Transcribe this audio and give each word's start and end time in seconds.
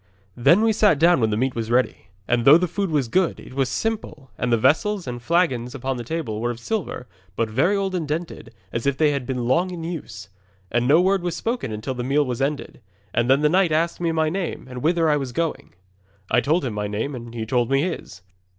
Then 0.35 0.61
we 0.63 0.73
sat 0.73 0.97
down 0.97 1.21
when 1.21 1.29
the 1.29 1.37
meat 1.37 1.53
was 1.53 1.69
ready, 1.69 2.07
and 2.27 2.43
though 2.43 2.57
the 2.57 2.67
food 2.67 2.89
was 2.89 3.07
good, 3.07 3.39
it 3.39 3.53
was 3.53 3.69
simple, 3.69 4.31
and 4.35 4.51
the 4.51 4.57
vessels 4.57 5.05
and 5.05 5.21
flagons 5.21 5.75
upon 5.75 5.97
the 5.97 6.03
table 6.03 6.41
were 6.41 6.49
of 6.49 6.59
silver, 6.59 7.05
but 7.35 7.51
very 7.51 7.75
old 7.75 7.93
and 7.93 8.07
dented, 8.07 8.51
as 8.73 8.87
if 8.87 8.97
they 8.97 9.11
had 9.11 9.27
been 9.27 9.45
long 9.47 9.69
in 9.69 9.83
use. 9.83 10.29
'And 10.71 10.87
no 10.87 10.99
word 10.99 11.21
was 11.21 11.35
spoken 11.35 11.71
until 11.71 11.93
the 11.93 12.03
meal 12.03 12.25
was 12.25 12.41
ended, 12.41 12.81
and 13.13 13.29
then 13.29 13.41
the 13.41 13.47
knight 13.47 13.71
asked 13.71 14.01
me 14.01 14.11
my 14.11 14.29
name 14.31 14.65
and 14.67 14.81
whither 14.81 15.07
I 15.07 15.17
was 15.17 15.31
going. 15.33 15.75
'I 16.31 16.41
told 16.41 16.65
him 16.65 16.73
my 16.73 16.87
name, 16.87 17.13
and 17.13 17.35
he 17.35 17.45
told 17.45 17.69
me 17.69 17.83
his. 17.83 18.23